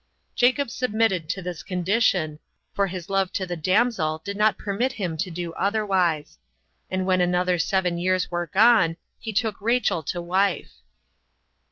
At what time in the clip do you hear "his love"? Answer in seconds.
2.87-3.31